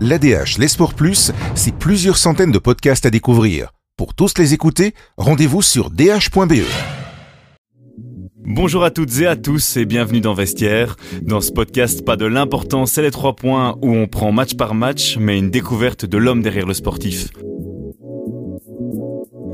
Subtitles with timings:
[0.00, 3.70] L'ADH, les sports plus, c'est plusieurs centaines de podcasts à découvrir.
[3.96, 6.64] Pour tous les écouter, rendez-vous sur dh.be.
[8.44, 10.96] Bonjour à toutes et à tous et bienvenue dans Vestiaire.
[11.22, 14.74] Dans ce podcast, pas de l'important, c'est les trois points où on prend match par
[14.74, 17.28] match, mais une découverte de l'homme derrière le sportif.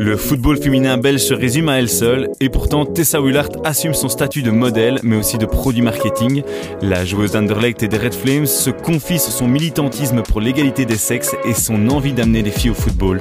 [0.02, 4.08] Le football féminin belge se résume à elle seule et pourtant Tessa Willard assume son
[4.08, 6.42] statut de modèle mais aussi de produit marketing.
[6.80, 10.96] La joueuse d'Anderlecht et des Red Flames se confie sur son militantisme pour l'égalité des
[10.96, 13.20] sexes et son envie d'amener les filles au football.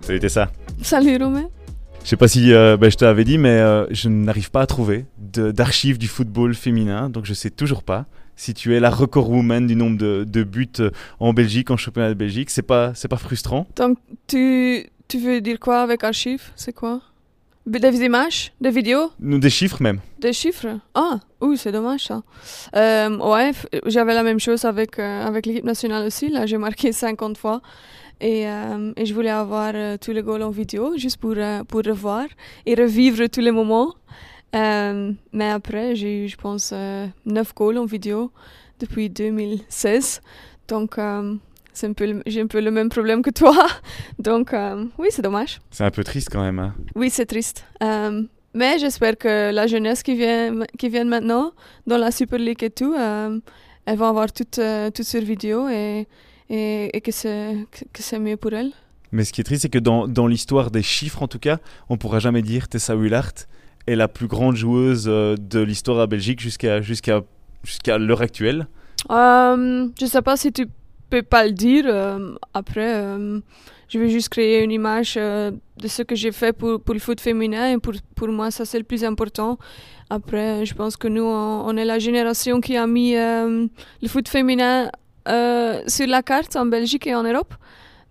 [0.00, 0.50] Salut Tessa.
[0.82, 1.48] Salut Romain.
[2.02, 4.66] Je sais pas si euh, ben, je t'avais dit mais euh, je n'arrive pas à
[4.66, 9.30] trouver d'archives du football féminin donc je sais toujours pas si tu es la record
[9.30, 12.50] woman du nombre de, de buts euh, en Belgique, en championnat de Belgique.
[12.50, 17.00] C'est pas, c'est pas frustrant Donc, tu, tu veux dire quoi avec archives C'est quoi?
[17.66, 19.10] Des images Des vidéos?
[19.18, 19.98] Des chiffres même.
[20.20, 20.78] Des chiffres?
[20.94, 22.22] Ah, oui, c'est dommage ça.
[22.76, 23.50] Euh, ouais,
[23.86, 26.28] j'avais la même chose avec, euh, avec l'équipe nationale aussi.
[26.28, 27.60] Là, j'ai marqué 50 fois.
[28.20, 31.34] Et, euh, et, je voulais avoir tous les goals en vidéo, juste pour,
[31.68, 32.26] pour revoir
[32.66, 33.94] et revivre tous les moments.
[34.56, 38.32] Euh, mais après, j'ai eu, je pense, euh, 9 goals en vidéo
[38.80, 40.20] depuis 2016.
[40.68, 41.34] Donc, euh,
[41.72, 43.54] c'est un peu, j'ai un peu le même problème que toi.
[44.18, 45.60] Donc, euh, oui, c'est dommage.
[45.70, 46.58] C'est un peu triste quand même.
[46.58, 46.74] Hein.
[46.94, 47.64] Oui, c'est triste.
[48.54, 51.52] Mais j'espère que la jeunesse qui vient, qui vient maintenant,
[51.86, 56.08] dans la Super League et tout, elles vont avoir tout, tout sur vidéo et,
[56.48, 57.54] et, et que c'est,
[57.92, 58.72] que c'est mieux pour elles.
[59.12, 61.58] Mais ce qui est triste, c'est que dans, dans l'histoire des chiffres, en tout cas,
[61.90, 63.34] on pourra jamais dire Tessa Willard
[63.86, 67.22] est la plus grande joueuse de l'histoire à Belgique jusqu'à jusqu'à
[67.64, 68.66] jusqu'à l'heure actuelle
[69.10, 70.66] euh, Je sais pas si tu
[71.10, 71.84] peux pas le dire.
[71.86, 73.40] Euh, après, euh,
[73.88, 77.00] je vais juste créer une image euh, de ce que j'ai fait pour, pour le
[77.00, 79.58] foot féminin et pour, pour moi, ça c'est le plus important.
[80.10, 83.68] Après, je pense que nous, on, on est la génération qui a mis le
[84.08, 84.90] foot féminin
[85.26, 87.54] sur la carte en Belgique et en Europe.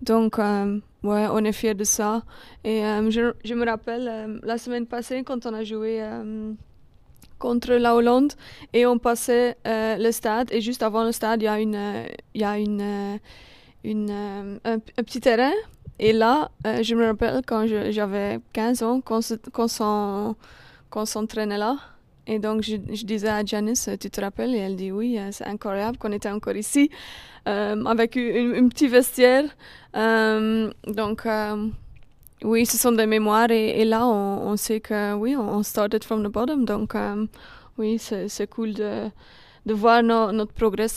[0.01, 0.37] Donc,
[1.05, 2.23] Ouais, on est fiers de ça.
[2.63, 6.51] Et euh, je, me rappelle euh, la semaine passée quand on a joué euh,
[7.37, 8.33] contre la Hollande
[8.73, 12.41] et on passait le stade et juste avant le stade il y a une il
[12.41, 13.19] y a une,
[13.83, 15.51] une un, un, petit terrain
[15.99, 21.77] et là je me rappelle quand j'avais 15 ans qu'on s'entraînait là
[22.27, 24.55] et donc, je, disais à Janice, tu te rappelles?
[24.55, 26.89] Et elle dit oui, c'est incroyable qu'on était encore ici,
[27.47, 29.45] euh, avec une, une petite vestiaire.
[29.95, 31.67] Euh, donc, euh,
[32.43, 33.51] oui, ce sont des mémoires.
[33.51, 36.65] Et, là, on, sait que oui, on started from the bottom.
[36.65, 36.95] Donc,
[37.77, 39.11] oui, c'est cool de,
[39.67, 40.87] voir no, notre progrès.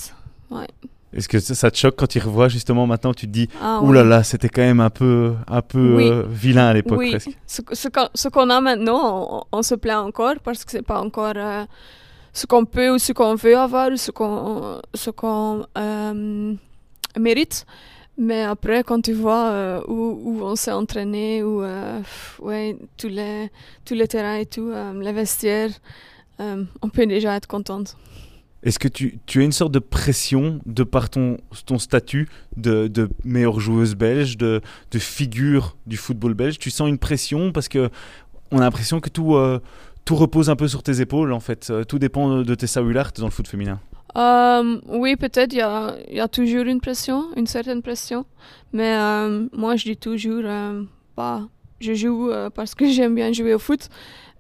[0.51, 0.67] Ouais.
[1.15, 3.93] Est-ce que ça te choque quand tu revois justement maintenant tu te dis ah, ouh
[3.93, 6.09] là là c'était quand même un peu un peu oui.
[6.11, 7.11] euh, vilain à l'époque oui.
[7.11, 7.31] presque.
[7.47, 11.01] Ce, ce qu'on qu a maintenant on, on, se plaint encore parce que c'est pas
[11.01, 11.65] encore euh,
[12.35, 16.55] ce qu'on peut ou ce qu'on veut avoir ou ce qu'on ce qu'on euh,
[17.19, 17.65] mérite.
[18.19, 21.65] Mais après quand tu vois euh, où, où, on s'est entraîné ou
[22.41, 23.51] ouais tous les
[23.87, 24.71] tous les terrains et tout
[25.01, 25.71] les vestiaires
[26.39, 27.97] on peut déjà être contente.
[28.69, 31.39] Est-ce que tu, as une sorte de pression de par ton,
[31.79, 34.61] statut de, meilleure joueuse belge, de,
[34.99, 36.59] figure du football belge?
[36.59, 37.89] Tu sens une pression parce que
[38.51, 39.59] on a l'impression que tout, euh,
[40.11, 41.69] repose un peu sur tes épaules en fait.
[41.71, 43.81] Euh, tout dépend de Tessa Willard dans le foot féminin.
[44.15, 45.61] Um, oui, peut-être il
[46.17, 48.27] y a, toujours une pression, une certaine pression.
[48.75, 50.43] Mais euh, moi, je dis toujours,
[51.17, 51.49] bah,
[51.81, 53.89] je joue parce que j'aime bien jouer au foot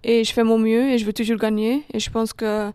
[0.05, 1.85] et je fais mon mieux et je veux toujours gagner.
[1.95, 2.71] Et je pense que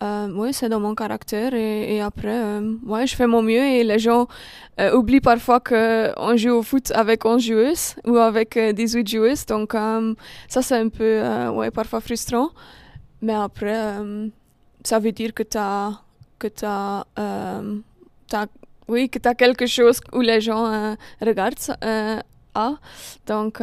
[0.00, 3.64] euh, oui, c'est dans mon caractère et, et après, euh, ouais, je fais mon mieux
[3.64, 4.28] et les gens
[4.78, 9.44] euh, oublient parfois qu'on joue au foot avec 11 joueuses ou avec 18 joueuses.
[9.46, 11.20] Donc, ça, c'est un peu,
[11.50, 12.50] ouais, parfois frustrant.
[13.22, 13.96] Mais après,
[14.84, 16.00] ça veut dire que tu as,
[16.38, 18.46] que as, as,
[18.86, 21.76] oui, que as quelque chose où les gens regardent.
[22.54, 22.74] ah,
[23.26, 23.60] donc...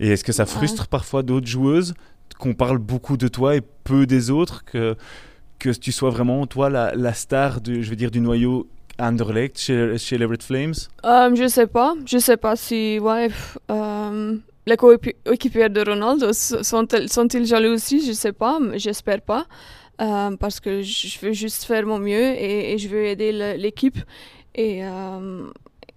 [0.00, 1.94] et est-ce que ça frustre parfois d'autres joueuses
[2.34, 4.96] qu'on parle beaucoup de toi et peu des autres, que,
[5.58, 8.68] que tu sois vraiment, toi, la, star, de, je veux dire, du noyau
[8.98, 10.74] Anderlecht chez, les Red Flames?
[11.02, 11.94] Um, Je sais pas.
[12.06, 13.30] Je sais pas si ouais,
[13.68, 18.06] um, les coéquipiers de Ronaldo sont-ils sont jaloux aussi?
[18.06, 18.58] Je sais pas.
[18.74, 19.46] J'espère pas.
[19.98, 23.98] Um, parce que je veux juste faire mon mieux et, je veux aider l'équipe.
[24.54, 24.82] Et,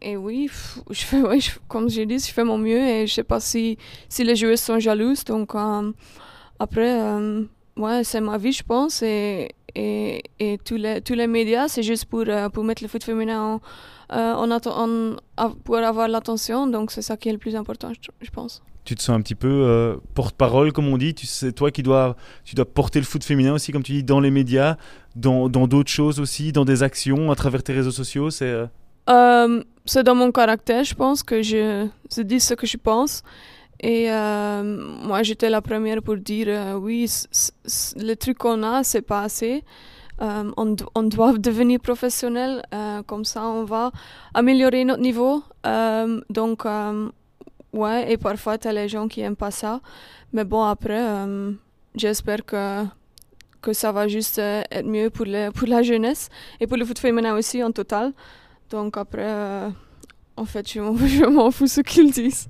[0.05, 0.49] et oui,
[0.91, 3.77] je fais, je, comme j'ai dit, je fais mon mieux et je sais pas si,
[4.07, 5.23] si les joueurs sont jalouses.
[5.25, 5.55] Donc,
[6.59, 7.43] après, euh,
[7.77, 9.01] ouais, c'est ma vie, je pense.
[9.01, 12.89] Et, et, et tous, les, tous les médias, c'est juste pour, euh, pour mettre le
[12.89, 13.61] foot féminin en,
[14.15, 14.33] euh,
[15.37, 16.67] en, pour avoir l'attention.
[16.67, 18.61] Donc c'est ça qui est le plus important, je, je pense.
[18.83, 21.15] Tu te sens un petit peu euh, porte-parole, comme on dit.
[21.15, 24.03] Tu c'est toi qui dois, tu dois porter le foot féminin aussi, comme tu dis,
[24.03, 24.77] dans les médias,
[25.15, 28.29] dans dans d'autres choses aussi, dans des actions, à travers tes réseaux sociaux.
[28.29, 28.67] C'est euh,
[29.09, 33.23] Euh, c'est dans mon caractère, je pense, que je, je dis ce que je pense.
[33.81, 34.63] Et euh,
[35.03, 37.09] moi, j'étais la première pour dire euh, oui,
[37.97, 39.63] le truc qu'on a, c'est pas assez.
[40.21, 42.63] Euh, on, do- on doit devenir professionnel,
[43.05, 43.91] comme ça on va
[44.33, 45.43] améliorer notre niveau.
[46.29, 46.63] Donc,
[47.73, 49.81] ouais, et parfois, tu as les gens qui aiment pas ça.
[50.33, 51.03] Mais bon, après,
[51.95, 52.85] j'espère que,
[53.61, 56.29] que ça va juste être mieux pour, le, pour la jeunesse
[56.61, 58.13] et pour le foot féminin aussi en total.
[58.69, 59.69] Donc après,
[60.37, 62.47] en fait, je m'en fous ce qu'ils disent.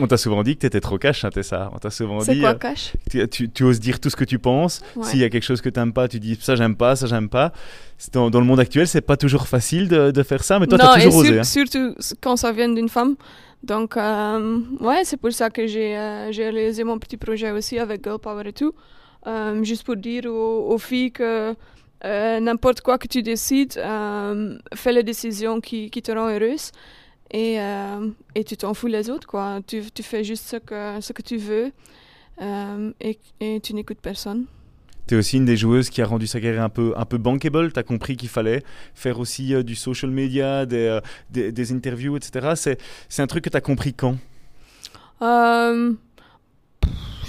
[0.00, 1.70] On t'a- souvent dit que t'étais trop cash, hein, t'es ça.
[1.74, 2.40] On t'a souvent C'est dit.
[2.40, 2.92] quoi, euh, cash?
[3.10, 4.82] tu, tu- tu oses dire tout ce que tu penses.
[4.96, 5.04] Ouais.
[5.04, 7.28] S'il y a quelque chose que t'aimes pas, tu dis ça j'aime pas, ça j'aime
[7.28, 7.52] pas.
[7.98, 10.66] C'est Dans, dans le monde actuel, c'est pas toujours facile de, de faire ça, mais
[10.66, 11.28] toi t'as et toujours osé.
[11.28, 11.44] sur- hein.
[11.44, 13.14] surtout quand ça vient d'une femme.
[13.62, 18.02] Donc, euh, ouais, c'est pour ça que j'ai, euh, réalisé mon petit projet aussi avec
[18.02, 18.72] Girl Power et tout.
[19.28, 21.54] Euh, juste pour dire aux, aux filles que
[22.40, 23.74] n'importe quoi que tu décides,
[24.74, 26.72] fais les décisions qui, qui te rendent heureuse.
[27.32, 29.60] Et, euh, et tu t'en fous les autres, quoi.
[29.66, 31.72] Tu, tu fais juste ce que, ce que tu veux
[32.40, 34.44] euh, et, et tu n'écoutes personne.
[35.06, 37.72] T'es aussi une des joueuses qui a rendu sa carrière un peu, un peu bankable.
[37.72, 38.62] T'as compris qu'il fallait
[38.94, 41.00] faire aussi euh, du social media, des,
[41.30, 42.52] des, des interviews, etc.
[42.54, 44.16] C'est, c'est un truc que t'as compris quand?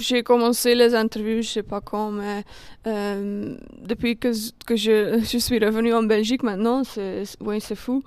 [0.00, 2.42] J'ai commencé les interviews, je sais pas quand, mais
[2.86, 4.32] euh, depuis que,
[4.66, 8.02] que je, je suis revenue en Belgique maintenant, c'est ouais, c'est fou.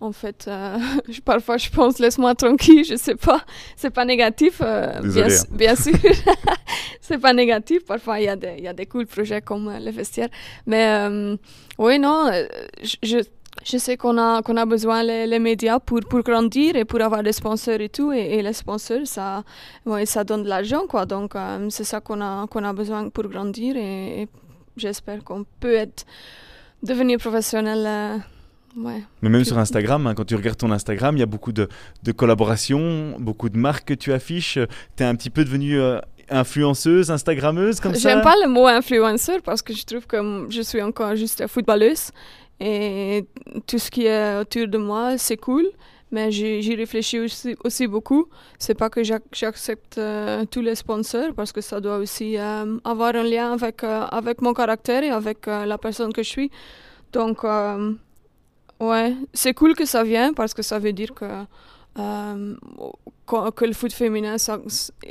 [0.00, 0.76] En fait, euh,
[1.08, 3.40] je- parfois je pense laisse-moi tranquille, je sais pas,
[3.76, 5.44] c'est pas négatif, euh, bien, hein.
[5.50, 5.94] bien sûr,
[7.00, 7.84] c'est pas négatif.
[7.86, 10.28] Parfois il y a des il y a des cool projets comme euh, le vestiaire,
[10.66, 11.36] mais euh,
[11.78, 12.30] oui non,
[12.82, 13.22] je,
[13.64, 17.00] je sais qu'on a, qu'on a besoin les, les médias pour, pour grandir et pour
[17.00, 18.12] avoir des sponsors et tout.
[18.12, 19.42] Et, et les sponsors, ça,
[19.86, 21.06] ouais, ça donne de l'argent, quoi.
[21.06, 21.32] Donc,
[21.70, 23.74] c'est ça qu'on a, qu'on a besoin pour grandir.
[23.76, 24.28] Et, et
[24.76, 26.04] j'espère qu'on peut être,
[26.82, 28.22] devenir professionnel.
[28.76, 29.02] Ouais.
[29.22, 31.52] Mais même Tu- sur Instagram, hein, quand tu regardes ton Instagram, il y a beaucoup
[31.52, 31.68] de,
[32.02, 34.58] de collaborations, beaucoup de marques que tu affiches.
[34.96, 35.98] T'es un petit peu devenue euh,
[36.30, 40.62] influenceuse, Instagrammeuse comme ça J'aime pas le mot influenceur parce que je trouve que je
[40.62, 42.10] suis encore juste footballeuse.
[42.60, 43.26] Et
[43.66, 45.66] tout ce qui est autour de moi, c'est cool.
[46.12, 48.28] Mais j'y réfléchis aussi, aussi beaucoup.
[48.60, 52.78] C'est pas que j'ac- j'accepte euh, tous les sponsors parce que ça doit aussi euh,
[52.84, 56.50] avoir un lien avec, avec mon caractère et avec la personne que je suis.
[57.12, 57.92] Donc, euh,
[58.80, 61.44] ouais, c'est cool que ça vienne parce que ça veut dire que,
[61.98, 62.54] euh,
[63.26, 64.36] que, le foot féminin,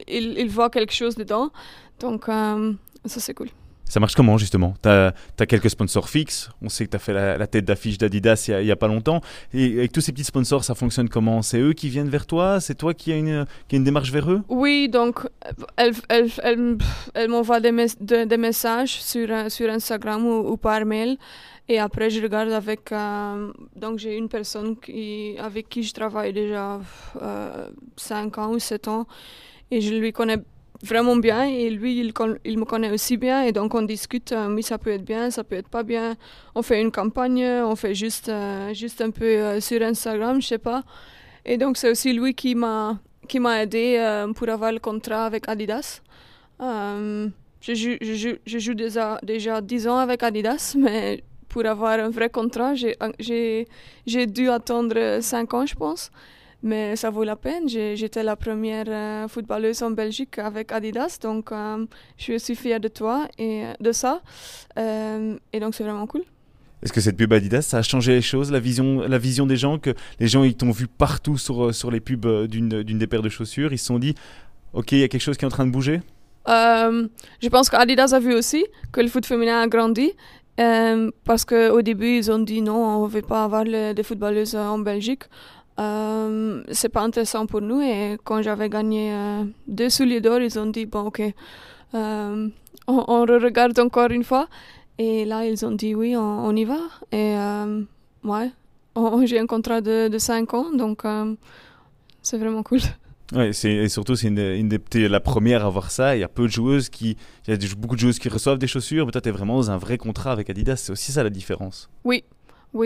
[0.07, 1.51] il, il voit quelque chose dedans.
[1.99, 2.73] Donc, euh,
[3.05, 3.49] ça, c'est cool.
[3.87, 4.73] Ça marche comment justement?
[4.81, 6.49] T'as as quelques sponsors fixes.
[6.61, 9.21] On sait que t'as fait la, tête d'affiche d'Adidas il y a- pas longtemps.
[9.53, 11.41] Et avec tous ces petits sponsors, ça fonctionne comment?
[11.41, 12.59] C'est eux qui viennent vers toi?
[12.59, 14.41] C'est toi qui as une, une démarche vers eux?
[14.49, 16.77] Oui, donc euh, elle, elle, elle,
[17.13, 17.71] elle m'envoie des,
[18.25, 21.17] des messages sur, euh, sur Instagram ou, par mail.
[21.69, 22.91] Et après, je regarde avec.
[22.91, 26.79] euh, donc, j'ai une personne qui, avec qui je travaille déjà
[27.97, 29.07] 5 ans ou 7 ans.
[29.71, 30.37] Et je lui connais
[30.83, 31.43] vraiment bien.
[31.43, 33.43] Et lui, il, me connaît aussi bien.
[33.43, 34.31] Et donc, on discute.
[34.31, 36.15] euh, oui, ça peut être bien, ça peut être pas bien.
[36.55, 40.47] On fait une campagne, on fait juste, euh, juste un peu euh, sur Instagram, je
[40.47, 40.83] sais pas.
[41.45, 45.25] Et donc, c'est aussi lui qui m'a qui m'a aidé euh, pour avoir le contrat
[45.25, 46.01] avec Adidas.
[46.59, 53.67] Je, joue, déjà, déjà 10 ans avec Adidas, mais pour avoir un vrai contrat, j'ai
[54.05, 56.11] j'ai dû attendre 5 ans, je pense.
[56.65, 57.69] Mais ça vaut la peine.
[57.69, 61.85] J'étais la première euh, footballeuse en Belgique avec Adidas, donc euh,
[62.17, 64.21] je suis fière de toi et de ça.
[64.79, 66.23] Euh, et donc c'est vraiment cool.
[66.81, 69.57] Est-ce que cette pub Adidas, ça a changé les choses, la vision, la vision des
[69.57, 72.81] gens, que les gens ils t'ont vu partout sur, euh, sur les pubs euh, d'une
[72.83, 74.15] d'une des paires de chaussures, ils se sont dit,
[74.73, 76.01] ok, il y a quelque chose qui est en train de bouger?
[76.47, 77.07] Euh,
[77.41, 80.11] je pense qu'Adidas a vu aussi que le foot féminin a grandi.
[80.59, 84.03] euh, parce qu'au début, ils ont dit non, on ne veut pas avoir le- des
[84.03, 85.23] footballeuses en Belgique.
[85.79, 87.81] Euh, c'est pas intéressant pour nous.
[87.81, 91.21] Et quand j'avais gagné euh, deux souliers d'or, ils ont dit bon, ok,
[91.93, 92.49] euh,
[92.87, 94.47] on, on regarde encore une fois.
[94.97, 96.79] Et là, ils ont dit oui, on, on y va.
[97.11, 97.81] Et euh,
[98.23, 98.51] ouais,
[99.25, 101.03] j'ai un contrat de, de 5 ans, donc
[102.21, 102.79] c'est vraiment cool.
[103.33, 106.15] Ouais, et surtout c'est une, une des la première à avoir ça.
[106.15, 107.17] Il y a peu de joueuses qui,
[107.47, 109.71] il y a beaucoup de joueuses qui reçoivent des chaussures, mais toi t'es vraiment dans
[109.71, 110.75] un vrai contrat avec Adidas.
[110.77, 111.89] C'est aussi ça la différence.
[112.03, 112.23] Oui,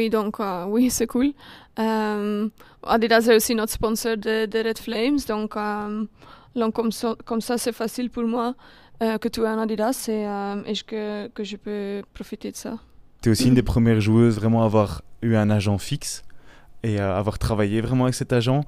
[0.09, 1.33] donc euh, oui, c'est cool.
[1.79, 2.49] Euh,
[2.83, 6.05] Adidas est aussi notre sponsor de, Red Flames, donc euh,
[6.73, 8.55] comme ça, comme ça c'est facile pour moi
[9.01, 10.23] euh, que tu aies un Adidas et,
[10.65, 12.77] et que, que je peux profiter de ça.
[13.21, 16.23] Tu es aussi une des premières joueuses vraiment à avoir eu un agent fixe
[16.83, 18.63] et à avoir travaillé vraiment avec cet agent.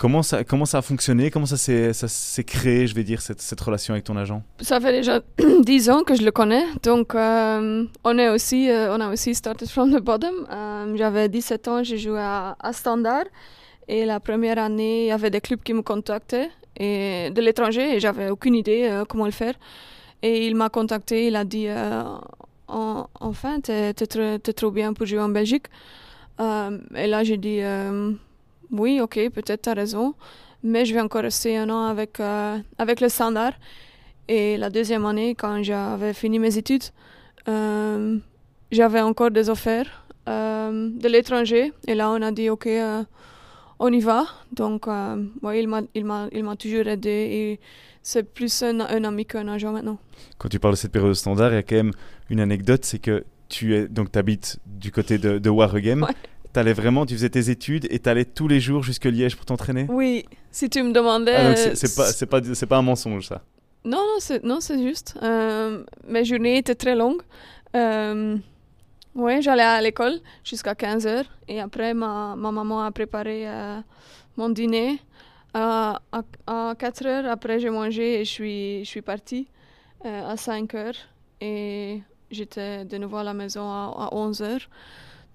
[0.00, 1.30] Comment ça, comment ça a fonctionné?
[1.30, 4.42] Comment ça s'est créé, je vais dire, cette, cette relation avec ton agent?
[4.62, 5.20] Ça fait déjà
[5.62, 9.34] 10 ans que je le connais, donc euh, on, est aussi, euh, on a aussi
[9.34, 10.46] started from the bottom.
[10.50, 13.24] Euh, J'avais 17 ans, j'ai joué à, Standard
[13.88, 17.96] et la première année, il y avait des clubs qui me contactaient et, de l'étranger
[17.96, 19.52] et j'avais aucune idée euh, comment le faire.
[20.22, 21.68] Et il m'a contacté, il a dit
[22.68, 25.66] En- Enfin, t'es trop, t'es trop bien pour jouer en Belgique.
[26.38, 27.60] Et là, j'ai dit
[28.72, 30.14] Oui, ok, peut-être t'as raison,
[30.62, 33.52] mais je vais encore rester un an avec, euh, avec le Standard.
[34.28, 36.84] Et la deuxième année, quand j'avais fini mes études,
[37.48, 38.18] euh,
[38.70, 39.84] j'avais encore des offres
[40.28, 41.72] euh, de l'étranger.
[41.88, 42.68] Et là, on a dit, OK,
[43.80, 44.26] on y va.
[44.52, 47.10] Donc, ouais, il m'a toujours aidé.
[47.10, 47.60] Et
[48.02, 49.98] c'est plus un, un ami qu'un agent maintenant.
[50.38, 51.92] Quand tu parles de cette période standard, il y a quand même
[52.28, 56.04] une anecdote, c'est que tu es donc habites du côté de, de Waregem.
[56.04, 56.14] Ouais.
[56.52, 59.86] T'allais vraiment, tu faisais tes études et t'allais tous les jours jusque Liège pour t'entraîner?
[59.88, 61.36] Oui, si tu me demandais...
[61.36, 63.42] Ah, c'est pas, c'est pas, c'est pas un mensonge ça?
[63.84, 65.16] Non, non, c'est, non, c'est juste.
[65.22, 67.22] Euh, mes journées étaient très longues.
[67.76, 68.36] Euh,
[69.14, 71.24] oui, j'allais à l'école jusqu'à 15 heures.
[71.46, 73.78] Et après, ma, ma maman a préparé euh,
[74.36, 75.00] mon dîner.
[75.56, 79.46] Euh, à, à 4 heures, après, j'ai mangé et je suis, je suis partie
[80.04, 80.94] euh, à 5 heures.
[81.40, 84.68] Et j'étais de nouveau à la maison à, à 11 heures.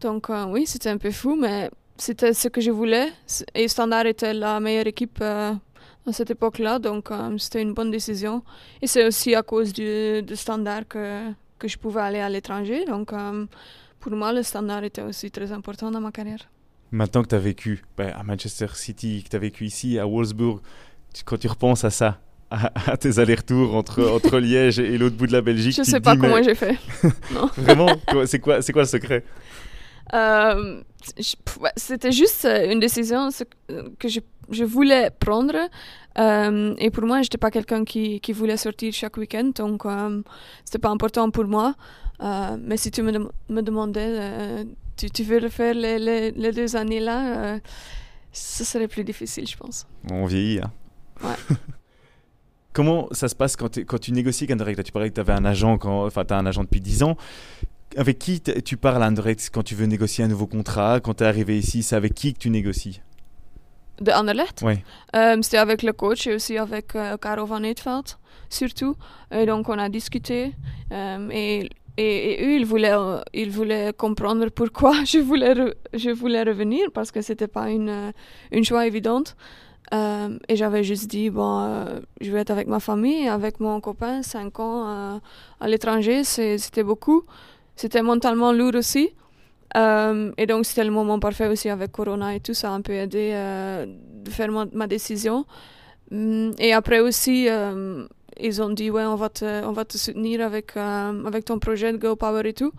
[0.02, 3.08] Donc, euh, oui, c'était un peu fou, mais c'était ce que je voulais.
[3.54, 5.54] Et Standard était la meilleure équipe euh,
[6.08, 8.44] à cette époque-là, donc euh, c'était une bonne décision.
[8.82, 11.22] Et c'est aussi à cause du, du standard que,
[11.58, 13.12] que je pouvais aller à l'étranger, donc
[14.00, 16.48] pour moi, le standard était aussi très important dans ma carrière.
[16.92, 20.06] Maintenant que tu as vécu ben, à Manchester City, que tu as vécu ici à
[20.06, 20.60] Wolfsburg,
[21.14, 22.20] tu- quand tu repenses à ça,
[22.52, 26.00] à, tes allers-retours entre, entre Liège et l'autre bout de la Belgique, Je tu sais
[26.00, 26.78] pas dis, comment mais j'ai fait.
[27.58, 27.88] Vraiment
[28.28, 29.24] C'est quoi, c'est quoi le secret?
[30.14, 30.82] Euh,
[31.78, 33.30] c'était juste euh, une décision
[33.72, 34.20] euh, que je,
[34.50, 35.56] je voulais prendre.
[36.18, 39.86] Euh, et pour moi, je n'étais pas quelqu'un qui, qui voulait sortir chaque week-end, donc
[39.86, 40.22] euh,
[40.64, 41.76] c'était pas important pour moi.
[42.22, 43.12] Mais si tu me,
[43.50, 47.60] me demandais, tu, tu veux refaire les, les, les deux années-là,
[48.32, 49.86] ce serait plus difficile, je pense.
[50.10, 50.72] On vieillit, hein
[51.24, 51.36] Ouais.
[52.74, 55.22] Comment ça se passe quand, quand tu négocies avec Anderlecht Là, Tu parlais que tu
[55.22, 57.16] avais un agent, quand, enfin, tu as un agent depuis 10 ans.
[57.98, 61.28] Avec qui tu parles Anderlecht quand tu veux négocier un nouveau contrat Quand tu es
[61.28, 63.02] arrivé ici, c'est avec qui que tu négocies?
[64.02, 64.62] De Anderlecht?
[64.62, 64.84] Ouais.
[65.16, 68.04] Euh, C'était avec le coach et aussi avec euh, Caro van Eetveld,
[68.50, 68.96] surtout.
[69.32, 70.52] Et donc, on a discuté.
[70.92, 75.74] euh, et, et, et eux, ils voulaient, euh, ils voulaient comprendre pourquoi je voulais, re-
[75.94, 78.12] je voulais revenir, parce que c'était pas une, euh,
[78.52, 79.38] une choix évidente.
[79.94, 83.80] Euh, et j'avais juste dit, bon, euh, je vais être avec ma famille, avec mon
[83.80, 85.20] copain, 5 ans euh,
[85.62, 87.24] à l'étranger, c'était beaucoup.
[87.75, 89.10] C'était mentalement lourd aussi.
[89.75, 92.82] Euh, et donc, c'était le moment parfait aussi avec Corona et tout, ça a un
[92.82, 93.86] peu aidé euh,
[94.24, 95.46] de faire ma, décision.
[96.12, 98.05] Hum, Et après aussi, euh,
[98.39, 101.60] ils ont dit, ouais, on va te, on va te soutenir avec, euh, avec ton
[101.60, 102.72] projet de Go Power et tout.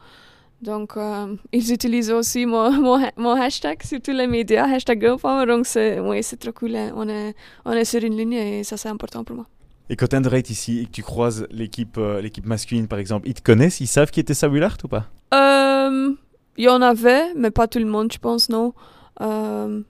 [0.62, 5.16] Donc, euh, ils utilisent aussi mon, mon, mon hashtag sur tous les médias, hashtag Go
[5.18, 5.46] Power.
[5.46, 6.76] Donc, c'est ouais, c'est trop cool.
[6.76, 6.92] hein.
[6.96, 7.34] On est,
[7.66, 9.46] on est sur une ligne et ça, c'est important pour moi.
[9.88, 13.28] Et quand tu Anderlecht ici et que tu croises l'équipe euh, l'équipe masculine, par exemple,
[13.28, 15.06] ils te connaissent Ils savent qui était Sabulart ou pas?
[15.34, 16.12] Euh,
[16.56, 18.74] Il y en avait, mais pas tout le monde, je pense, non.
[19.20, 19.80] Euh,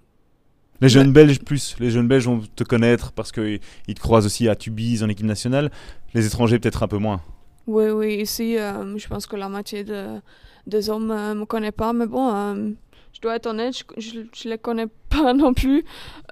[0.80, 1.76] Les jeunes Belges plus.
[1.80, 5.08] Les jeunes Belges vont te connaître parce qu'ils ils te croisent aussi à Tubize en
[5.08, 5.70] équipe nationale.
[6.14, 7.20] Les étrangers, peut-être un peu moins.
[7.66, 10.20] Oui, oui, ici, je pense que la moitié de-
[10.66, 12.76] des hommes ne me connaissent pas, mais bon,
[13.16, 15.84] je dois être honnête, je ne les connais pas non plus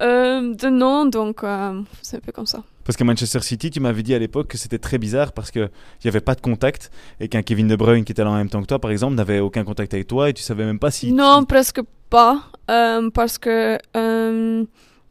[0.02, 2.62] euh, de nom, donc euh, c'est un peu comme ça.
[2.84, 5.70] Parce qu'à Manchester City, tu m'avais dit à l'époque que c'était très bizarre parce qu'il
[6.04, 8.50] n'y avait pas de contact et qu'un Kevin De Bruyne qui était là en même
[8.50, 10.90] temps que toi, par exemple, n'avait aucun contact avec toi et tu savais même pas
[10.90, 11.10] si.
[11.10, 14.64] Non, presque pas, euh, parce que euh,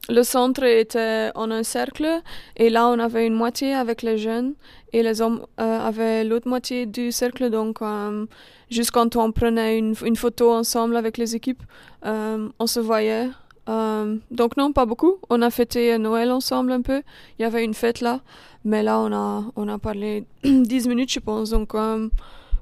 [0.10, 2.22] le centre était en un cercle,
[2.58, 4.54] et là, on avait une moitié avec les jeunes,
[4.92, 8.26] et les hommes euh, avaient l'autre moitié du cercle, donc euh,
[8.70, 11.64] juste quand on prenait une, une photo ensemble avec les équipes,
[12.06, 13.30] euh, on se voyait.
[13.70, 15.16] Euh, donc non, pas beaucoup.
[15.30, 17.02] On a fêté Noël ensemble un peu.
[17.40, 18.20] Il y avait une fête là,
[18.66, 21.74] mais là on a on a parlé 10 minutes je pense, donc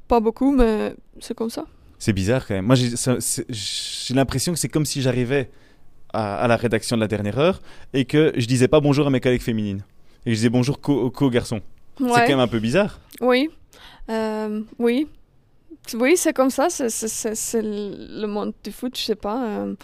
[0.08, 1.66] pas beaucoup, mais c'est comme ça.
[1.98, 2.66] C'est bizarre quand même.
[2.66, 5.50] Moi, j'ai l'impression que c'est comme si j'arrivais
[6.14, 7.62] à, à la rédaction de la dernière heure
[7.94, 9.84] et que je disais pas bonjour à mes collègues féminines.
[10.26, 11.62] Et que je disais bonjour qu'aux garçons.
[11.98, 13.00] C'est quand même un peu bizarre.
[13.22, 13.50] Oui,
[14.10, 15.08] Euh, oui,
[15.94, 16.68] oui, c'est comme ça.
[16.70, 19.44] C'est, le monde du foot, je sais pas.
[19.46, 19.76] euh,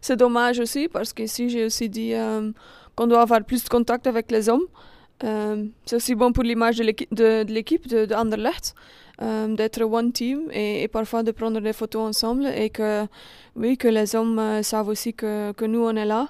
[0.00, 2.50] c'est dommage aussi parce qu'ici j'ai aussi dit euh,
[2.94, 4.66] qu'on doit avoir plus de contact avec les hommes.
[5.20, 8.74] C'est aussi bon pour l'image de l'équipe de, de, de, de Anderlecht,
[9.22, 13.06] euh, d'être one team et, parfois de prendre des photos ensemble et que,
[13.54, 16.28] oui, que les hommes euh, savent aussi que, que, nous on est là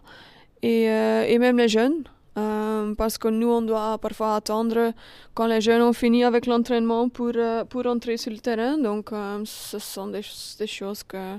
[0.63, 2.05] et, euh, et même les jeunes.
[2.39, 4.93] Euh, parce que nous, on doit parfois attendre
[5.33, 8.77] quand les jeunes ont fini avec l'entraînement pour, euh, pour entrer sur le terrain.
[8.77, 9.11] Donc,
[9.47, 10.21] ce sont des,
[10.67, 11.39] choses que,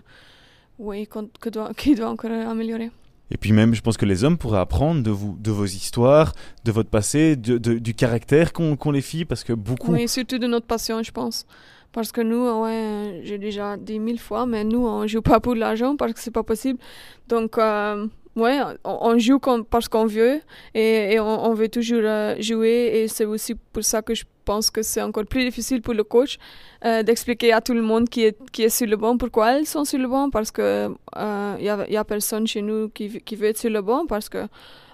[0.80, 1.08] oui,
[1.40, 2.90] que doit, qui doivent encore améliorer.
[3.32, 6.34] Et puis même, je pense que les hommes pourraient apprendre de, vous, de vos histoires,
[6.64, 9.92] de votre passé, du caractère qu'ont qu les filles, parce que beaucoup...
[9.92, 11.46] Oui, surtout de notre passion, je pense.
[11.92, 15.56] Parce que nous, ouais, j'ai déjà dit mille fois, mais nous, on joue pas pour
[15.56, 16.80] l'argent parce que c'est pas possible.
[17.28, 18.08] Donc, euh,
[18.38, 19.40] ouais, on, joue
[19.70, 20.40] parce qu'on veut
[20.74, 22.92] et, on, veut toujours euh, jouer.
[22.94, 26.04] Et c'est aussi pour ça que je pense que c'est encore plus difficile pour le
[26.04, 26.38] coach
[26.86, 29.66] euh, d'expliquer à tout le monde qui est, qui est sur le banc pourquoi ils
[29.66, 30.30] sont sur le banc.
[30.30, 33.70] Parce que il euh, y, a, a personne chez nous qui, qui veut être sur
[33.70, 34.48] le banc parce que,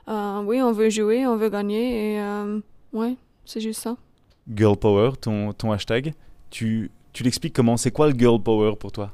[0.07, 2.15] euh, oui, on veut jouer, on veut gagner.
[2.15, 2.21] Et
[2.93, 3.95] ouais, c'est juste ça.
[4.53, 6.13] Girl Power, ton, ton hashtag,
[6.49, 7.77] tu, tu l'expliques comment?
[7.77, 9.11] C'est quoi le Girl Power pour toi?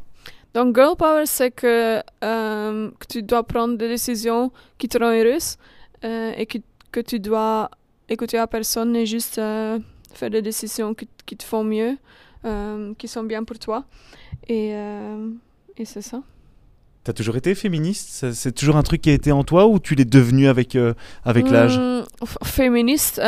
[0.54, 5.14] Donc, girl power, c'est que, euh, que, tu dois prendre des décisions qui te rendent
[5.14, 5.58] heureuse
[6.04, 6.58] euh, et que,
[6.92, 7.70] que, tu dois
[8.08, 9.78] écouter la personne et juste euh,
[10.14, 11.98] faire des décisions qui, qui, te font mieux,
[12.98, 13.84] qui sont bien pour toi.
[14.48, 14.70] Et,
[15.78, 16.24] et c'est ça.
[17.04, 18.34] T'as toujours été féministe?
[18.34, 20.76] C'est toujours un truc qui a été en toi ou tu l'es devenu avec,
[21.26, 21.80] avec mmh, l'âge
[22.44, 23.22] Féministe,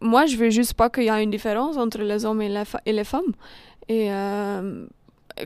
[0.00, 2.62] moi je veux juste pas qu'il y ait une différence entre les hommes et les,
[2.86, 3.32] et les femmes.
[3.88, 4.10] Et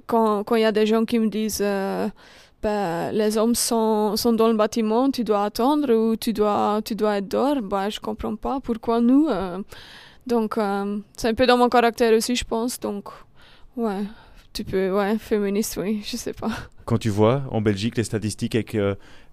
[0.07, 2.09] quand il y a des gens qui me disent euh,
[2.63, 6.95] ben, les hommes sont, sont dans le bâtiment, tu dois attendre ou tu dois, tu
[6.95, 9.27] dois être dehors, ben, je comprends pas pourquoi nous.
[9.29, 9.59] Euh,
[10.27, 12.79] donc, euh, c'est un peu dans mon caractère aussi, je pense.
[12.79, 13.09] Donc,
[13.77, 14.05] ouais,
[14.53, 16.53] tu peux, ouais, féministe, oui, je sais pas.
[16.85, 18.77] Quand tu vois en Belgique les statistiques avec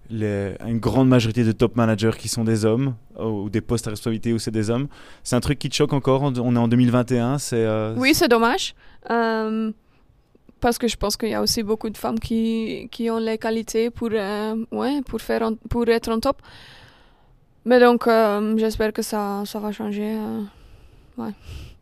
[0.08, 3.90] les, une grande majorité de top managers qui sont des hommes, ou des postes à
[3.90, 4.88] responsabilité où c'est des hommes,
[5.22, 7.66] c'est un truc qui te choque encore On est en 2021, c'est.
[7.96, 8.74] oui, c'est dommage.
[10.60, 13.38] Parce que je pense qu'il y a aussi beaucoup de femmes qui, qui ont les
[13.38, 16.36] qualités pour, euh, ouais, pour, faire en, pour être en top.
[17.64, 20.16] Mais donc, euh, j'espère que ça, ça va changer.
[20.16, 20.42] Euh,
[21.18, 21.30] ouais.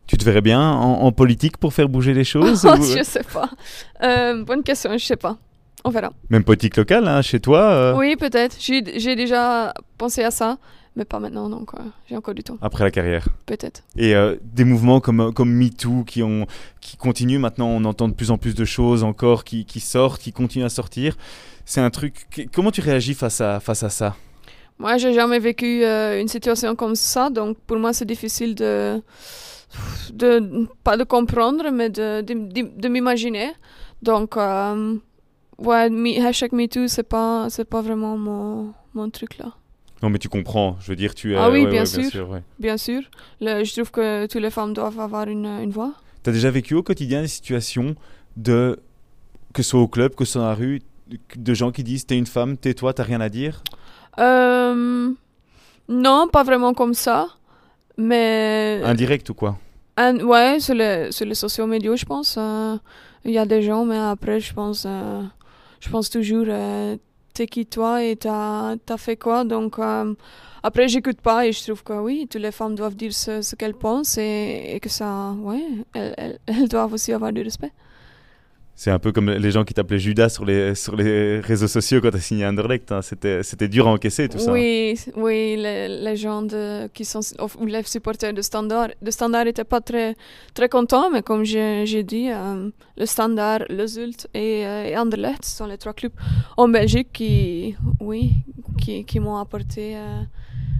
[0.07, 2.83] Tu te verrais bien en, en, politique pour faire bouger les choses ou...
[2.83, 3.49] Je sais pas.
[4.43, 5.37] bonne question, je sais pas.
[5.83, 6.11] On verra.
[6.29, 8.57] Même politique locale, hein, chez toi Oui, peut-être.
[8.59, 10.57] J'ai déjà pensé à ça
[10.95, 12.57] mais pas maintenant, donc euh, j'ai encore du temps.
[12.61, 13.83] Après la carrière Peut-être.
[13.95, 16.45] Et euh, des mouvements comme, comme MeToo qui, ont,
[16.81, 20.21] qui continuent, maintenant on entend de plus en plus de choses encore qui, qui sortent,
[20.21, 21.15] qui continuent à sortir.
[21.65, 22.47] C'est un truc.
[22.53, 24.15] Comment tu réagis face à, face à ça?
[24.79, 29.01] Moi, j'ai jamais vécu euh, une situation comme ça, donc pour moi c'est difficile de,
[30.13, 30.67] de.
[30.85, 33.51] pas de comprendre, mais de, de, de, de m'imaginer.
[34.01, 34.95] Donc, euh,
[35.57, 39.53] ouais, me, hashtag MeToo, c'est pas, pas vraiment mon, mon truc là.
[40.01, 40.77] Non, mais tu comprends.
[40.81, 41.35] Je veux dire, tu es.
[41.37, 41.99] Ah oui, ouais, bien, ouais, sûr.
[42.01, 42.29] bien, sûr.
[42.29, 42.43] Ouais.
[42.59, 43.01] Bien sûr.
[43.41, 45.91] Le, je trouve que toutes les femmes doivent avoir une, une voix.
[46.23, 47.95] Tu as déjà vécu au quotidien des situations
[48.37, 48.79] de.
[49.53, 50.81] que ce soit au club, que ce soit dans la rue,
[51.35, 53.61] de gens qui disent T'es une femme, tais-toi, t'as rien à dire?
[54.19, 55.11] Euh,
[55.89, 57.27] Non, pas vraiment comme ça.
[57.97, 58.81] Mais.
[58.85, 59.57] Indirect ou quoi?
[59.97, 62.35] Un, Ouais, sur les, sur les sociaux médias, je pense.
[62.37, 62.77] Euh,
[63.25, 64.85] il y a des gens, mais après, je pense.
[64.87, 65.21] Euh,
[65.81, 66.45] je pense toujours
[67.39, 69.45] t'es qui toi et t'as as fait quoi?
[69.45, 70.13] Donc euh,
[70.61, 73.75] après, j'écoute pas et je trouve que oui, toutes les femmes doivent dire ce, qu'elles
[73.75, 77.71] pensent et, et, que ça, ouais, elles, elles, elles, doivent aussi avoir du respect.
[78.81, 81.99] C'est un peu comme les gens qui t'appelaient Judas sur les, sur les réseaux sociaux
[81.99, 82.89] quand tu as signé Anderlecht.
[82.93, 83.01] Hein.
[83.01, 84.53] C'était dur à encaisser tout ça.
[84.53, 86.47] Oui, oui les, gens
[86.93, 87.19] qui sont,
[87.59, 90.15] ou les supporters de Standard, de Standard n'étaient pas très,
[90.53, 95.43] très contents, mais comme j'ai dit, euh, le Standard, le Zult et, euh, et, Anderlecht
[95.43, 96.13] sont les trois clubs
[96.55, 98.31] en Belgique qui, oui,
[98.81, 100.21] qui, qui m'ont apporté euh,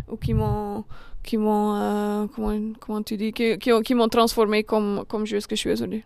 [0.09, 0.85] ou qui m'ont
[1.21, 5.35] qui m'ont euh, comment, comment tu dis qui, qui, qui m'ont transformé comme, comme je
[5.53, 6.05] suis aujourd'hui.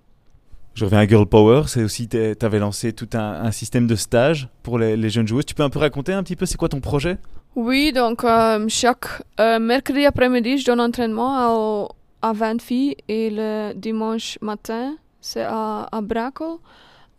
[0.73, 4.47] Je reviens à Girl Power, c'est aussi, tu avais lancé tout un, système de stage
[4.63, 5.45] pour les, jeunes joueuses.
[5.45, 7.17] Tu peux un peu raconter un petit peu, c'est quoi ton projet?
[7.55, 9.05] Oui, donc euh, chaque
[9.39, 11.87] euh, mercredi après-midi, je donne entraînement
[12.23, 16.55] à, à 20 filles et le dimanche matin, c'est à, à Brakel.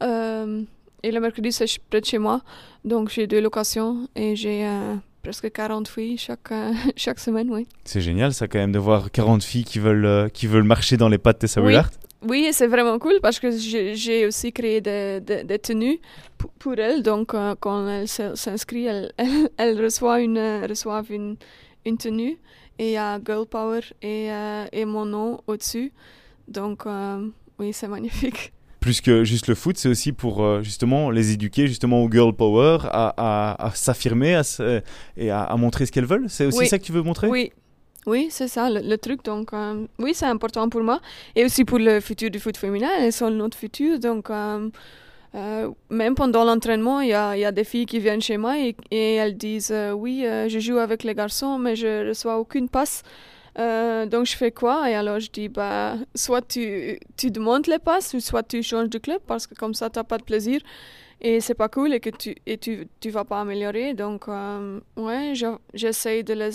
[0.03, 0.63] Euh,
[1.05, 2.41] et le mercredi, c'est près de chez moi.
[2.85, 4.69] Donc j'ai deux locations et j'ai
[5.25, 6.53] presque 40 filles chaque,
[6.97, 7.67] chaque semaine, oui.
[7.85, 11.09] C'est génial ça quand même de voir 40 filles qui veulent, qui veulent marcher dans
[11.09, 11.75] les pas de Tessa oui.
[12.27, 16.01] Oui, c'est vraiment cool parce que j'ai aussi créé des, des, des tenues
[16.39, 17.03] pour, pour elles.
[17.03, 21.37] Donc, euh, quand elles s'inscrivent, elles, elles, elles, reçoivent, une, reçoivent une,
[21.85, 22.39] une tenue
[22.79, 25.93] et il y a Girl Power et, euh, et mon nom au-dessus.
[26.49, 28.54] Donc, euh, oui, c'est magnifique.
[28.85, 32.35] Plus que juste le foot, c'est aussi pour euh, justement les éduquer justement au girl
[32.35, 34.43] power, à, à- à s'affirmer à
[35.17, 36.27] et à, montrer ce qu'elles veulent.
[36.29, 36.67] C'est aussi Oui.
[36.69, 37.29] ça que tu veux montrer?
[37.29, 37.51] Oui,
[38.07, 39.25] oui, c'est ça le, le truc.
[39.25, 41.01] Donc, euh, oui, c'est important pour moi.
[41.35, 42.91] Et aussi pour le futur du foot féminin.
[43.01, 43.99] Elles sont notre futur.
[43.99, 44.69] Donc, euh,
[45.35, 48.37] euh, même pendant l'entraînement, il y a, il y a des filles qui viennent chez
[48.37, 52.69] moi et, et elles disent Oui, je joue avec les garçons, mais je reçois aucune
[52.69, 53.03] passe.
[53.59, 54.91] Euh, donc, je fais quoi?
[54.91, 58.89] Et alors, je dis bah, Soit tu, tu demandes les passes, ou soit tu changes
[58.91, 60.61] de club parce que comme ça, tu n'as pas de plaisir.
[61.21, 63.95] Et c'est pas cool et que tu et tu, tu vas pas améliorer.
[63.95, 66.51] Donc, euh, ouais, je- j'essaye de les,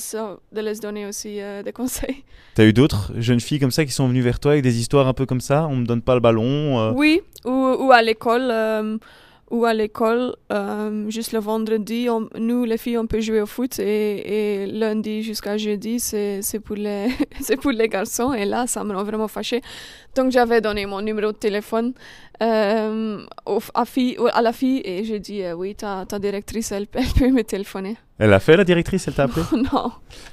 [0.51, 2.23] de les donner aussi euh, des conseils.
[2.55, 5.07] T'as eu d'autres jeunes filles comme ça qui sont venues vers toi avec des histoires
[5.07, 5.65] un peu comme ça?
[5.67, 6.77] On me donne pas le ballon.
[6.79, 8.51] euh, Oui, ou, ou à l'école.
[9.51, 12.07] Ou à l'école, euh, juste le vendredi,
[12.38, 17.09] nous, les filles, on peut jouer au foot et, lundi jusqu'à jeudi, c'est pour, les
[17.62, 18.33] pour les garçons.
[18.33, 19.62] Et là, ça rend vraiment fâchée.
[20.15, 21.93] Donc, j'avais donné mon numéro de téléphone
[22.41, 23.25] euh,
[23.73, 27.06] à, fille, à la fille et j'ai dit euh, Oui, ta, ta directrice, elle, elle
[27.08, 27.97] peut me téléphoner.
[28.17, 29.45] Elle a fait la directrice, elle t'a appelé?
[29.73, 29.91] Non,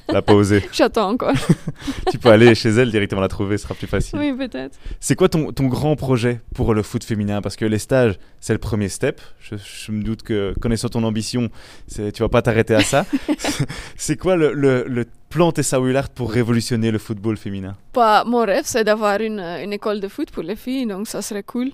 [0.08, 0.62] Elle a pas osé.
[0.72, 1.34] j'attends encore.
[2.10, 4.18] tu peux aller chez elle directement la trouver, ce sera plus facile.
[4.18, 4.76] oui, peut-être.
[5.00, 7.40] C'est quoi ton, ton grand projet pour le foot féminin?
[7.42, 9.20] Parce que les stages, c'est le premier step.
[9.40, 11.48] Je, je me doute que, connaissant ton ambition,
[11.94, 13.04] tu vas pas t'arrêter à ça.
[13.96, 17.74] c'est quoi le, le, le plan Tessa Willard pour révolutionner le football féminin?
[17.92, 19.38] Bah, mon rêve, c'est d'avoir une,
[19.70, 21.72] école de foot pour les filles, donc ça serait cool.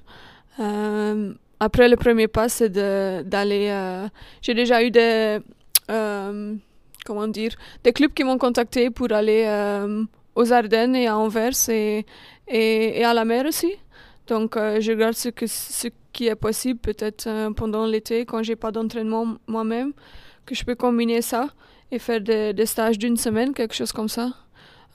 [0.59, 3.69] Euh, après, le premier pas, c'est d'aller.
[3.71, 4.09] euh,
[4.45, 5.39] J'ai déjà eu des.
[5.93, 6.55] euh,
[7.07, 7.53] comment dire
[7.85, 9.41] Des clubs qui m'ont contacté pour aller
[10.35, 12.05] aux Ardennes et à Anvers et,
[12.49, 13.73] et, et à la mer aussi.
[14.27, 19.37] Donc, je regarde ce, ce qui est possible, peut-être pendant l'été, quand j'ai pas d'entraînement
[19.47, 19.93] moi-même,
[20.47, 21.47] que je peux combiner ça
[21.93, 24.31] et faire des, des stages d'une semaine, quelque chose comme ça.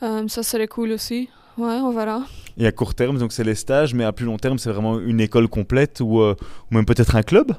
[0.02, 1.30] Euh, ça serait cool aussi.
[1.58, 2.24] Ouais, on verra.
[2.58, 5.00] Et à court terme, donc c'est les stages, mais à plus long terme, c'est vraiment
[5.00, 6.36] une école complète ou, euh,
[6.70, 7.54] ou même peut-être un club?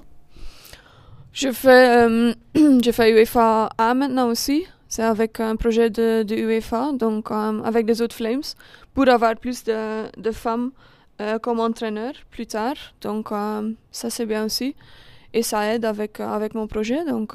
[1.33, 4.67] Je fais, euh, je fais UEFA A maintenant aussi.
[4.89, 8.43] C'est avec un projet de, de UEFA, donc avec des autres Flames,
[8.95, 10.71] pour avoir plus de, de femmes
[11.43, 12.77] comme entraîneurs plus tard.
[13.03, 13.29] Donc
[13.93, 14.75] ça c'est bien aussi.
[15.35, 17.35] Et ça aide avec, avec mon projet, donc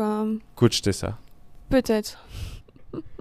[0.56, 1.20] Coach Tessa.
[1.74, 2.18] Peut-être.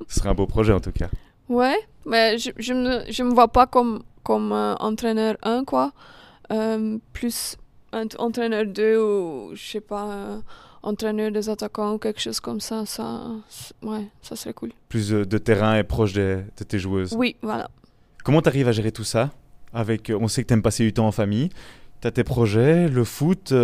[0.09, 1.09] Ce serait un beau projet en tout cas.
[1.49, 5.93] Ouais, mais je, je me, je me vois pas comme, comme euh, entraîneur 1, quoi.
[6.53, 7.57] Euh, plus
[7.93, 10.38] un entraîneur 2 ou, je sais pas, euh,
[10.83, 12.85] entraîneur des attaquants ou quelque chose comme ça.
[12.85, 13.05] Ça,
[13.83, 14.73] ouais, ça serait cool.
[14.91, 17.15] Plus de, de terrain et proche des- de tes joueuses.
[17.17, 17.71] Oui, voilà.
[18.25, 19.31] Comment tu arrives à gérer tout ça
[19.73, 21.49] avec, On sait que tu aimes passer du temps en famille.
[22.03, 23.55] Tu as tes projets, le foot,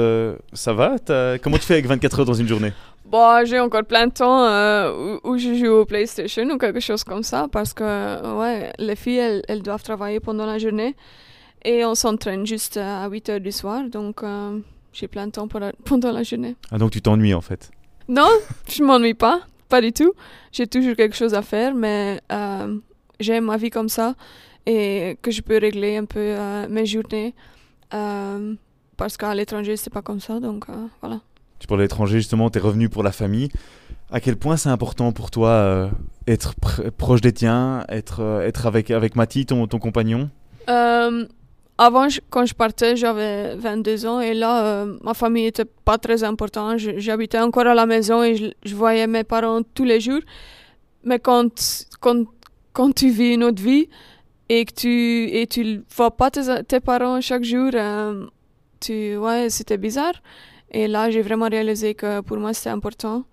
[0.53, 0.97] ça va?
[1.43, 2.73] Comment tu fais avec 24 heures dans une journée?
[3.11, 6.81] Bon, j'ai encore plein de temps euh, où, où je joue au PlayStation ou quelque
[6.81, 10.95] chose comme ça parce que, ouais, les filles, elles, elles doivent travailler pendant la journée
[11.65, 13.83] et on s'entraîne juste à 8 heures du soir.
[13.89, 14.59] Donc, euh,
[14.93, 16.55] j'ai plein de temps la- pendant la journée.
[16.71, 17.71] Ah, donc tu t'ennuies en fait?
[18.09, 18.29] Non,
[18.69, 19.41] je m'ennuie pas,
[19.71, 20.13] pas du tout.
[20.53, 22.77] J'ai toujours quelque chose à faire, mais euh,
[23.21, 24.17] j'aime ma vie comme ça
[24.67, 26.35] et que je peux régler un peu
[26.69, 27.35] mes journées
[27.91, 30.67] parce qu'à l'étranger c'est pas comme ça, donc
[31.01, 31.21] voilà.
[31.59, 33.49] Tu parles de l'étranger justement, tes revenus pour la famille.
[34.11, 35.89] À quel point c'est important pour toi euh,
[36.27, 39.15] être pr- proche des tiens, être, euh, être avec, avec
[39.47, 40.31] ton, ton compagnon?
[40.69, 41.27] Euh,
[41.77, 46.25] avant, quand je partais, j'avais 22 ans et là, euh, ma famille était pas très
[46.25, 46.79] importante.
[46.79, 50.23] J'habitais encore à la maison et je, je voyais mes parents tous les jours.
[51.05, 51.51] Mais quand,
[52.01, 52.25] quand,
[52.73, 53.89] quand tu vis une autre vie
[54.49, 57.71] et que tu et tu vois pas tes, tes parents chaque jour,
[58.81, 60.15] tu, ouais, c'était bizarre.
[60.71, 63.25] Et là, j'ai vraiment réalisé que pour moi, c'était important.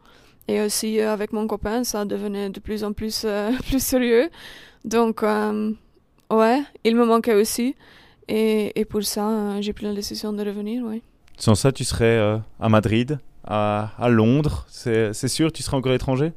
[0.47, 4.29] Et aussi, euh, avec mon copain, ça devenait de plus en plus, euh, plus sérieux.
[4.85, 5.71] Donc, euh,
[6.31, 7.75] ouais, il me manquait aussi.
[8.27, 11.01] Et, et pour ça, euh, j'ai pris la décision de revenir, oui.
[11.37, 15.91] Sans ça, tu serais à Madrid, à, à Londres, c'est c'est sûr, tu serais encore
[15.93, 16.31] étranger?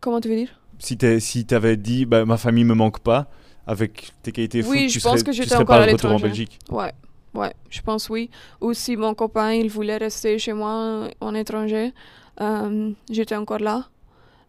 [0.00, 0.48] Comment tu veux dire?
[0.78, 3.26] Si tu si avais dit, bah, ma famille me manque pas,
[3.66, 5.82] avec tes qualités foot, Oui, tu je pense serais, que tu j'étais serais encore pas
[5.82, 6.18] à retour en.
[6.20, 6.58] Belgique.
[6.70, 6.92] Ouais,
[7.34, 8.30] ouais, je pense oui.
[8.60, 11.92] Ou si mon copain, il voulait rester chez moi en étranger,
[12.40, 13.88] euh, j'étais encore là.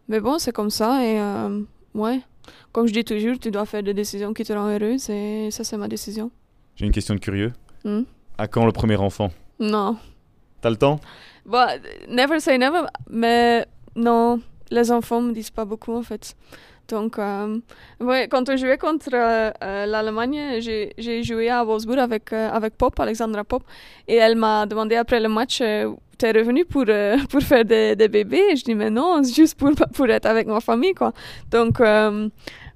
[0.08, 1.62] Mais bon, c'est comme ça et euh,
[1.94, 2.20] ouais.
[2.72, 5.64] Comme je dis toujours, tu dois faire des décisions qui te rendent heureuse et ça,
[5.64, 6.30] c'est ma décision.
[6.76, 7.52] J'ai une question de curieux.
[7.84, 8.02] Hmm?
[8.38, 9.30] À quand le premier enfant?
[9.58, 9.96] Non.
[10.60, 11.00] T'as le temps?
[11.44, 11.70] Bah,
[12.08, 16.36] never say never, mais non, les enfants me disent pas beaucoup en fait.
[16.88, 17.58] Donc, euh,
[18.00, 22.76] ouais, quand on jouait contre euh, euh, l'Allemagne, j'ai joué à Wolfsburg avec, euh, avec
[22.76, 23.62] Pop, Alexandra Pop,
[24.06, 25.62] et elle m'a demandé après le match
[26.18, 26.84] T'es revenu pour,
[27.30, 30.24] pour faire des, des bébés Et Je dis Mais non, c'est juste pour, pour être
[30.26, 31.12] avec ma famille, quoi.
[31.50, 31.78] Donc,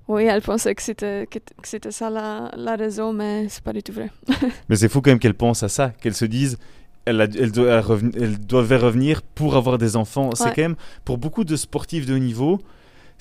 [0.09, 3.73] Oui, elle pensait que c'était, que, que c'était ça la, la raison, mais c'est pas
[3.73, 4.11] du tout vrai.
[4.69, 6.59] Mais c'est fou quand même qu'elle pense à ça, qu'elle se dise,
[7.05, 10.31] elle, a- elle, doit, elle reven- elle devait revenir pour avoir des enfants.
[10.35, 12.59] C'est quand même, pour beaucoup de sportifs de haut niveau,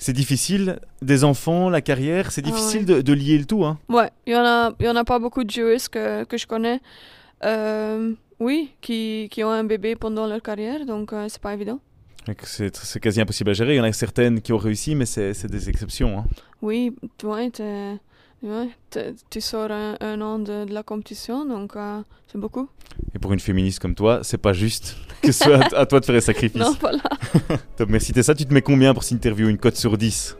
[0.00, 0.80] c'est difficile.
[1.02, 2.96] Des enfants, la carrière, c'est Ah difficile ouais.
[2.96, 3.64] de, de lier le tout.
[3.64, 3.78] Hein.
[3.88, 6.46] Ouais, il y en a, y en a pas beaucoup de joueuses que, que je
[6.48, 6.80] connais,
[7.44, 11.78] euh, oui, qui, qui ont un bébé pendant leur carrière, donc euh, c'est pas évident.
[12.44, 13.74] C'est quasi impossible à gérer.
[13.74, 16.18] Il y en a certaines qui ont réussi, mais c'est des exceptions.
[16.18, 16.24] hein.
[16.62, 17.50] Oui, ouais,
[18.42, 18.68] ouais,
[19.30, 22.00] tu sors un, un an de, de la compétition, donc euh,
[22.30, 22.68] c'est beaucoup.
[23.14, 26.00] Et pour une féministe comme toi, c'est pas juste que ce soit à, à toi
[26.00, 26.60] de faire les sacrifices.
[26.60, 27.02] Non, voilà.
[27.76, 28.12] Top, merci.
[28.12, 30.36] T'es ça, tu te mets combien pour cette interview Une cote sur 10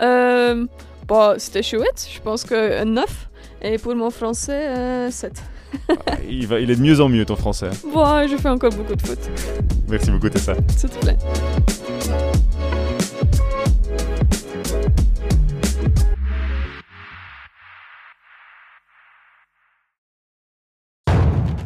[0.00, 0.66] Euh,
[1.06, 3.28] bon, c'était chouette, je pense que un 9,
[3.62, 5.42] et pour mon français, euh, 7.
[5.88, 7.70] Ah, il, va, il est de mieux en mieux, ton français.
[7.92, 9.18] Bon, je fais encore beaucoup de foot,
[9.88, 10.54] Merci beaucoup, Tessa.
[10.76, 11.16] s'il te plaît.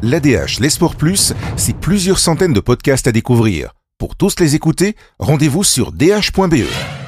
[0.01, 3.73] L'ADH, les sports plus, c'est plusieurs centaines de podcasts à découvrir.
[3.97, 6.98] Pour tous les écouter, rendez-vous sur dh.be.